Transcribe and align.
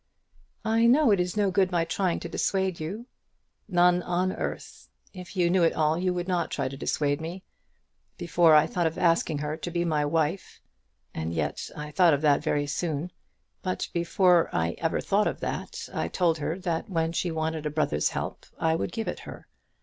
"I 0.65 0.87
know 0.87 1.11
it 1.11 1.19
is 1.19 1.37
no 1.37 1.51
good 1.51 1.71
my 1.71 1.85
trying 1.85 2.19
to 2.21 2.27
dissuade 2.27 2.79
you." 2.79 3.05
"None 3.69 4.01
on 4.01 4.33
earth. 4.33 4.89
If 5.13 5.37
you 5.37 5.47
knew 5.47 5.61
it 5.61 5.73
all 5.75 5.95
you 5.95 6.11
would 6.11 6.27
not 6.27 6.49
try 6.49 6.67
to 6.69 6.75
dissuade 6.75 7.21
me. 7.21 7.43
Before 8.17 8.55
I 8.55 8.65
thought 8.65 8.87
of 8.87 8.97
asking 8.97 9.37
her 9.45 9.55
to 9.57 9.69
be 9.69 9.85
my 9.85 10.03
wife, 10.03 10.59
and 11.13 11.35
yet 11.35 11.69
I 11.77 11.91
thought 11.91 12.15
of 12.15 12.23
that 12.23 12.41
very 12.41 12.65
soon; 12.65 13.11
but 13.61 13.89
before 13.93 14.49
I 14.51 14.71
ever 14.79 15.01
thought 15.01 15.27
of 15.27 15.39
that, 15.41 15.87
I 15.93 16.07
told 16.07 16.39
her 16.39 16.57
that 16.57 16.89
when 16.89 17.11
she 17.11 17.29
wanted 17.29 17.67
a 17.67 17.69
brother's 17.69 18.09
help 18.09 18.47
I 18.59 18.73
would 18.75 18.91
give 18.91 19.07
it 19.07 19.19
her. 19.19 19.47